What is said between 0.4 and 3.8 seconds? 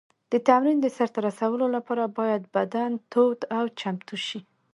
تمرین د سر ته رسولو لپاره باید بدن تود او